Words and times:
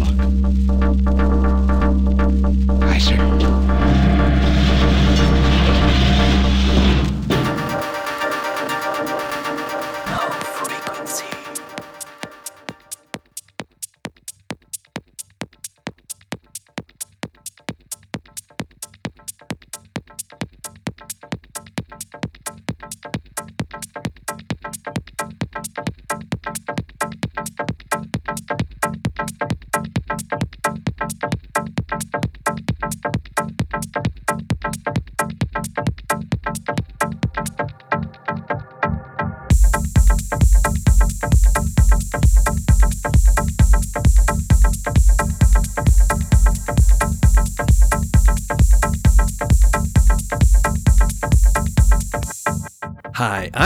luck. 0.00 0.89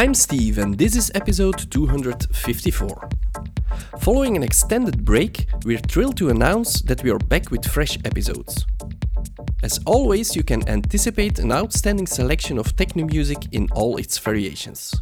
I'm 0.04 0.12
Steve, 0.12 0.58
and 0.58 0.76
this 0.76 0.96
is 0.96 1.10
episode 1.14 1.70
254. 1.70 3.08
Following 4.00 4.36
an 4.36 4.42
extended 4.42 5.02
break, 5.02 5.46
we're 5.64 5.78
thrilled 5.78 6.18
to 6.18 6.28
announce 6.28 6.82
that 6.82 7.02
we 7.02 7.10
are 7.10 7.18
back 7.18 7.50
with 7.50 7.64
fresh 7.64 7.96
episodes. 8.04 8.66
As 9.62 9.80
always, 9.86 10.36
you 10.36 10.42
can 10.42 10.68
anticipate 10.68 11.38
an 11.38 11.50
outstanding 11.50 12.06
selection 12.06 12.58
of 12.58 12.76
techno 12.76 13.06
music 13.06 13.38
in 13.52 13.66
all 13.72 13.96
its 13.96 14.18
variations. 14.18 14.94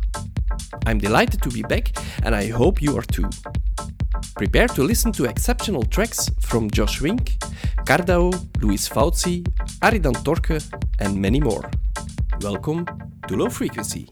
I'm 0.86 0.98
delighted 0.98 1.42
to 1.42 1.48
be 1.48 1.62
back, 1.62 1.98
and 2.22 2.32
I 2.32 2.50
hope 2.50 2.80
you 2.80 2.96
are 2.96 3.02
too. 3.02 3.28
Prepare 4.36 4.68
to 4.68 4.84
listen 4.84 5.10
to 5.14 5.24
exceptional 5.24 5.82
tracks 5.82 6.30
from 6.38 6.70
Josh 6.70 7.00
Wink, 7.00 7.38
Cardao, 7.88 8.30
Lewis 8.62 8.88
Fautzi, 8.88 9.42
Aridan 9.80 10.14
Torke, 10.22 10.62
and 11.00 11.20
many 11.20 11.40
more. 11.40 11.68
Welcome 12.40 12.86
to 13.27 13.36
Low 13.36 13.48
Frequency. 13.48 14.08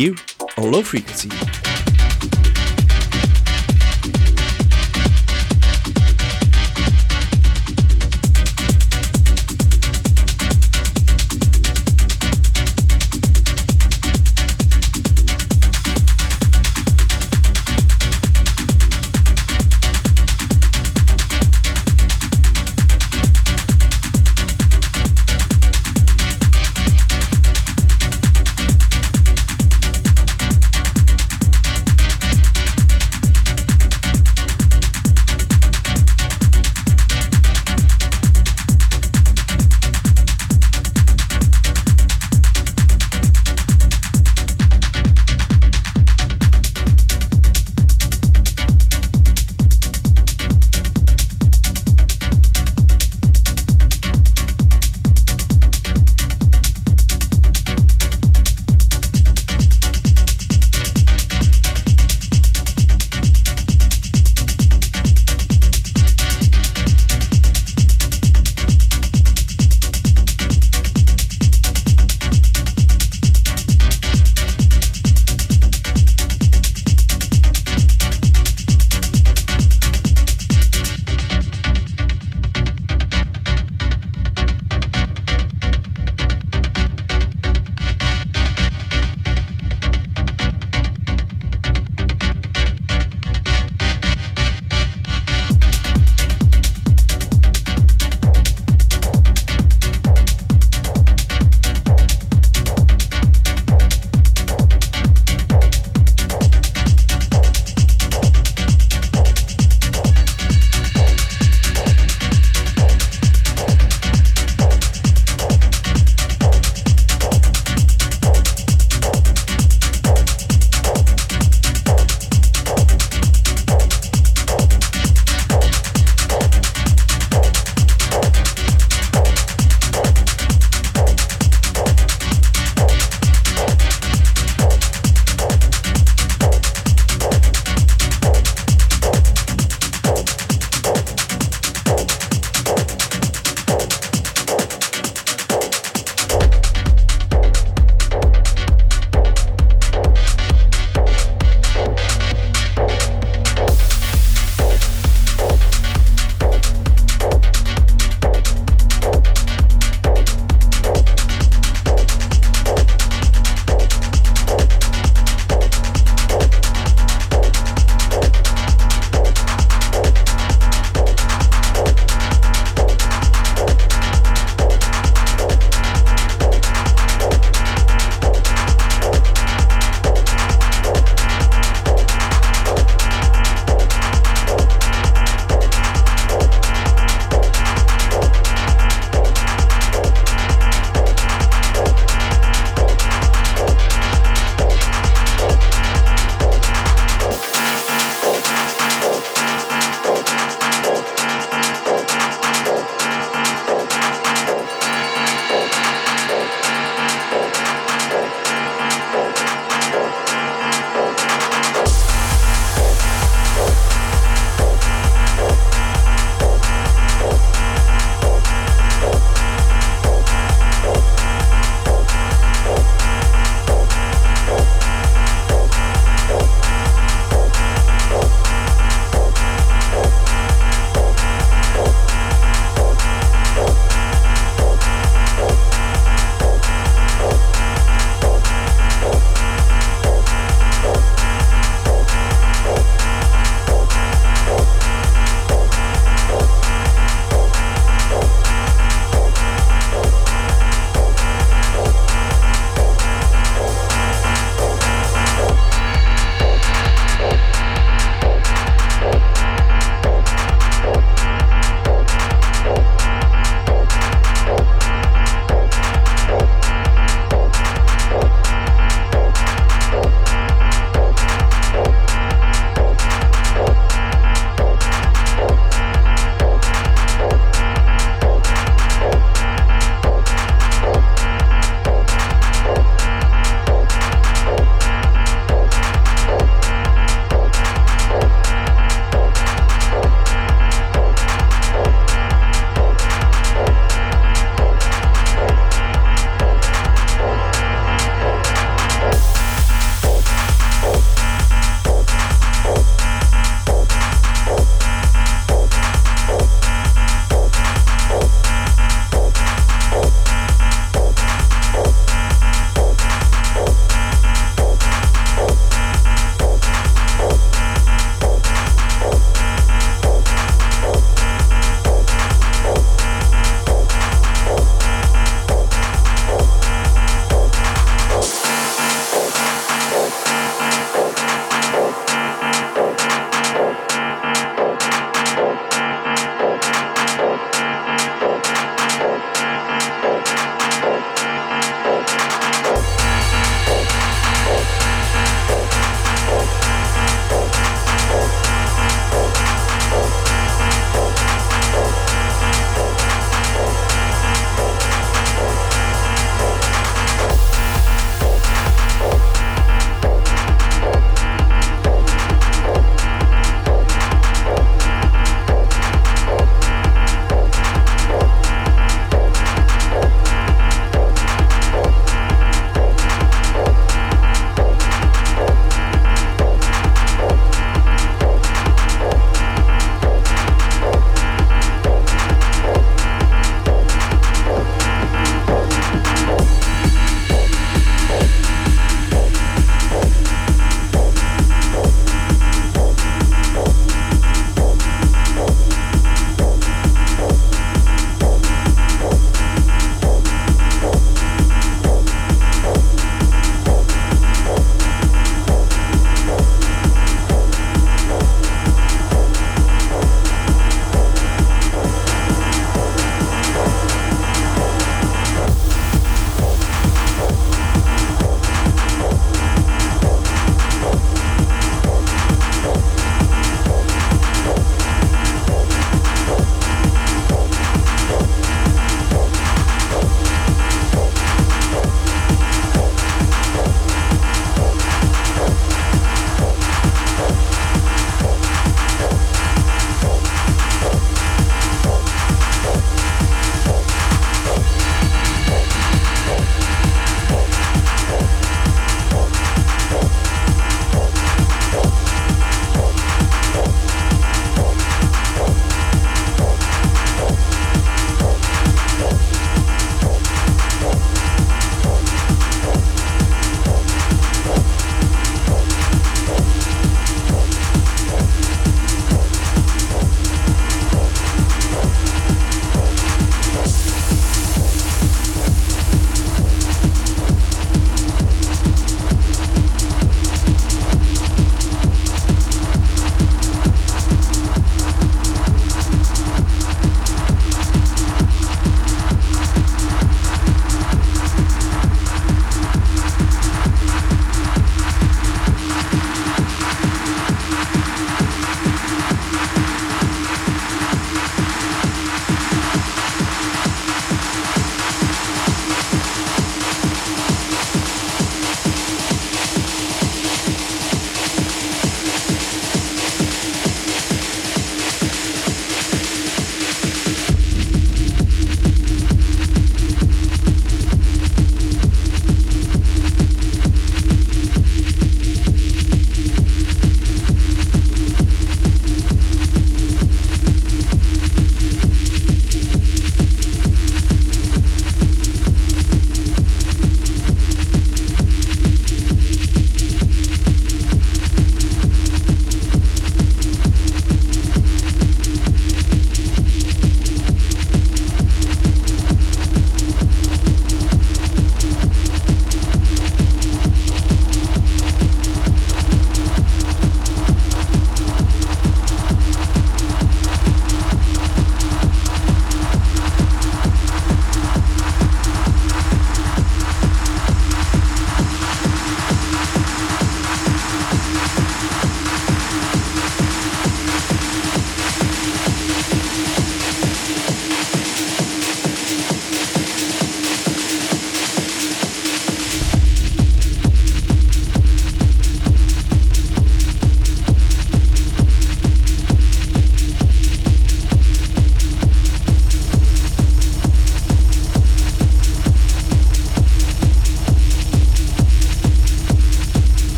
Here 0.00 0.14
on 0.56 0.70
Low 0.70 0.82
Frequency. 0.82 1.69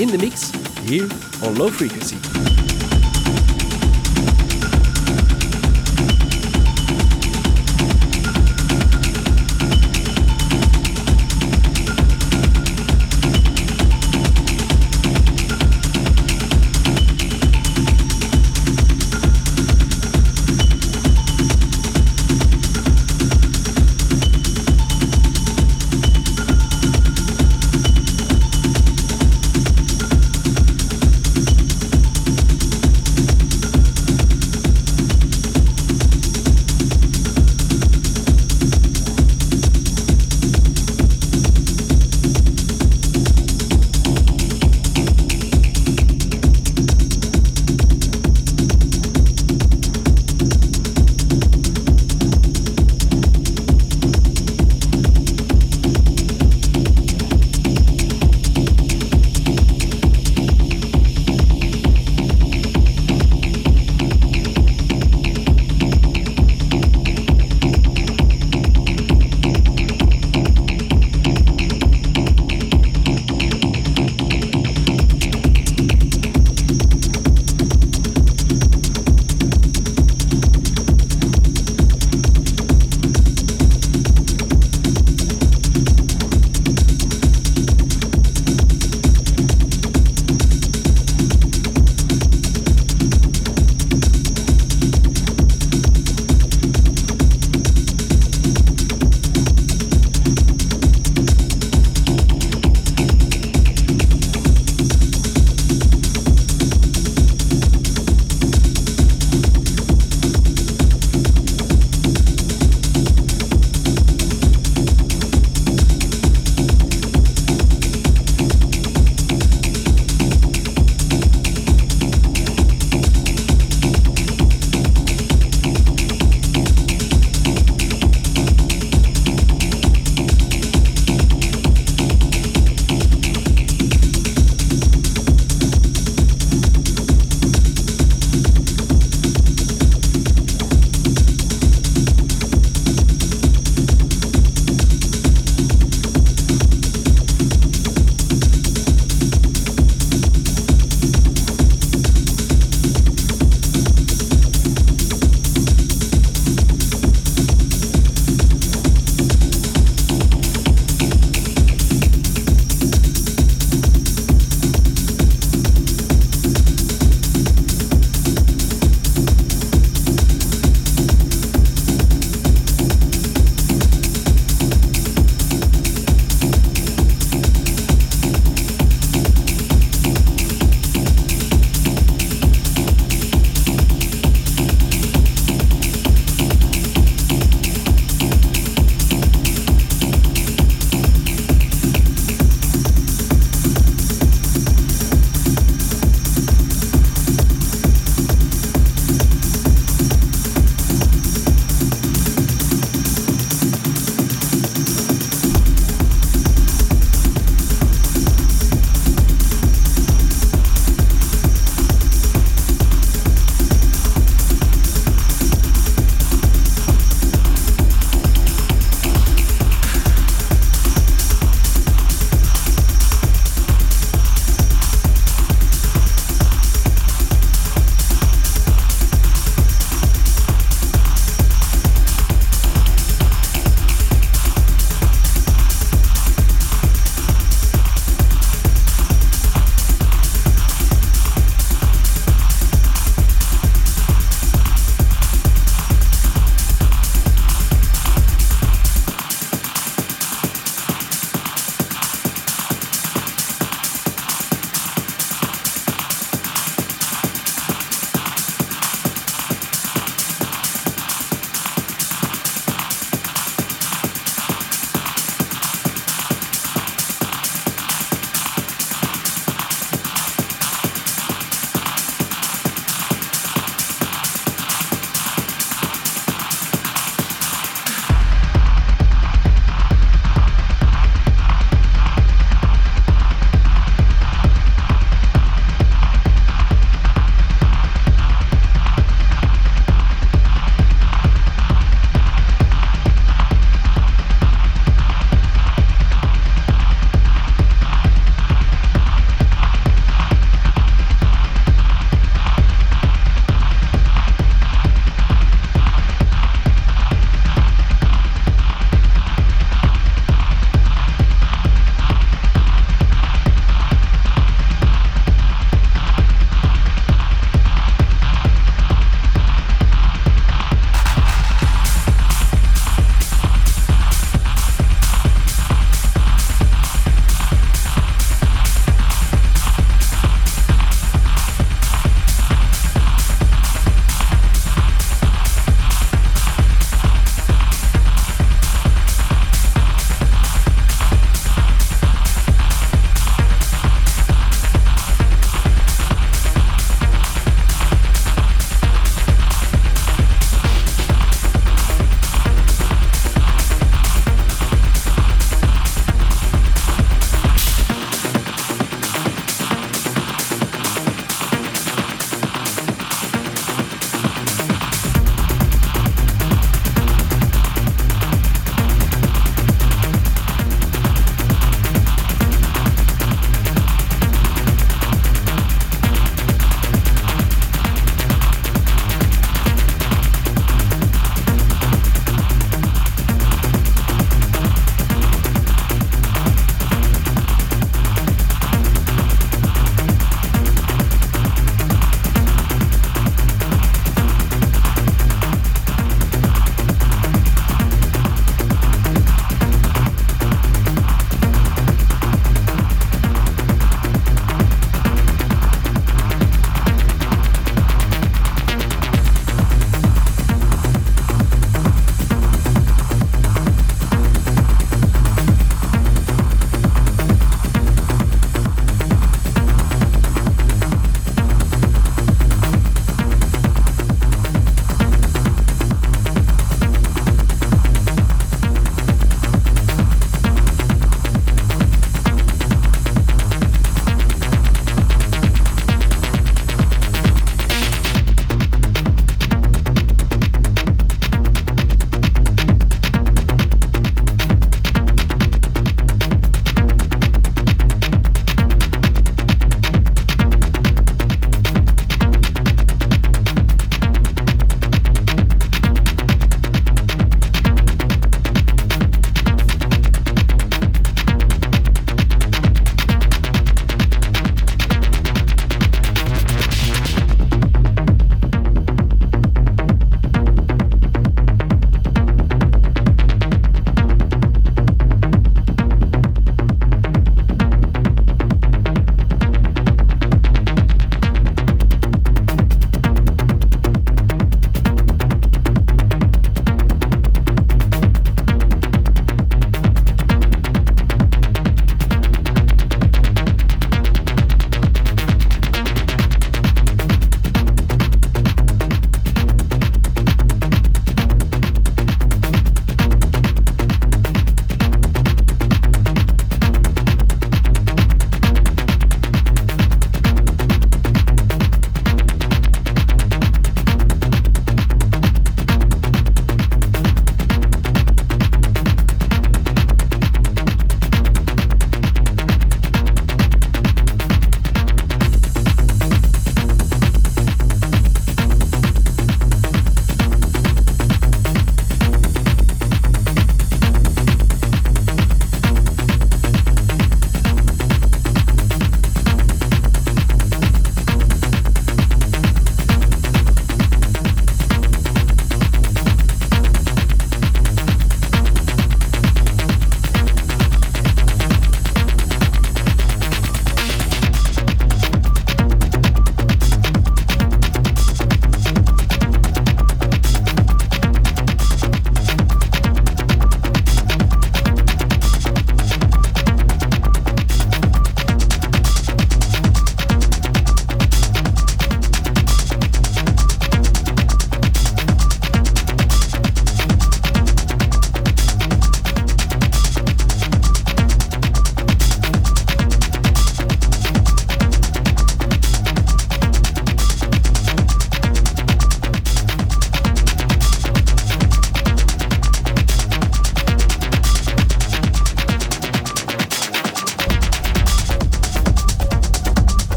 In 0.00 0.08
the 0.08 0.18
mix 0.18 0.50
here 0.88 1.08
on 1.42 1.54
Low 1.56 1.68
Frequency. 1.68 2.33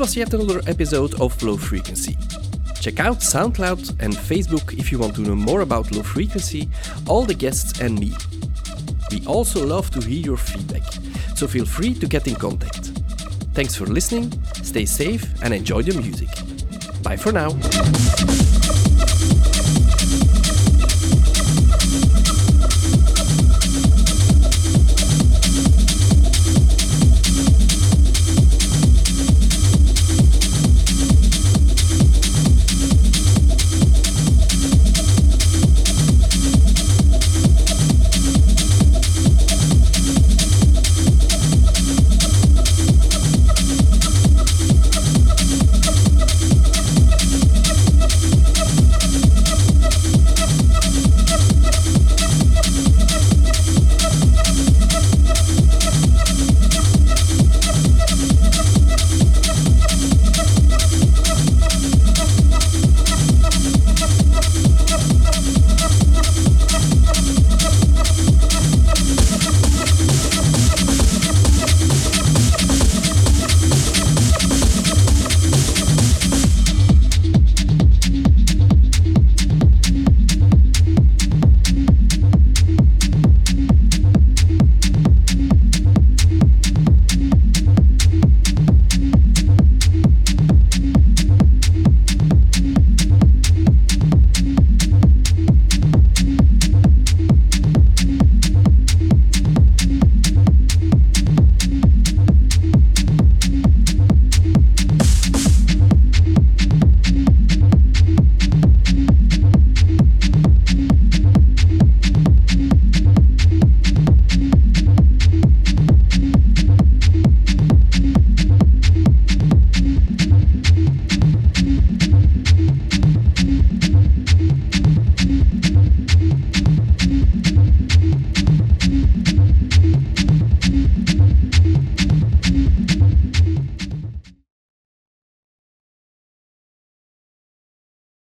Was 0.00 0.16
yet 0.16 0.32
another 0.32 0.62
episode 0.66 1.20
of 1.20 1.42
Low 1.42 1.58
Frequency. 1.58 2.16
Check 2.80 3.00
out 3.00 3.18
SoundCloud 3.18 4.02
and 4.02 4.14
Facebook 4.14 4.78
if 4.78 4.90
you 4.90 4.98
want 4.98 5.14
to 5.16 5.20
know 5.20 5.34
more 5.34 5.60
about 5.60 5.92
low 5.92 6.02
frequency, 6.02 6.70
all 7.06 7.26
the 7.26 7.34
guests, 7.34 7.82
and 7.82 8.00
me. 8.00 8.14
We 9.10 9.22
also 9.26 9.66
love 9.66 9.90
to 9.90 10.00
hear 10.00 10.24
your 10.24 10.38
feedback, 10.38 10.84
so 11.36 11.46
feel 11.46 11.66
free 11.66 11.92
to 11.92 12.06
get 12.06 12.26
in 12.26 12.34
contact. 12.34 12.86
Thanks 13.52 13.76
for 13.76 13.84
listening, 13.84 14.32
stay 14.62 14.86
safe, 14.86 15.26
and 15.42 15.52
enjoy 15.52 15.82
the 15.82 16.00
music. 16.00 16.30
Bye 17.02 17.18
for 17.18 17.30
now. 17.30 17.50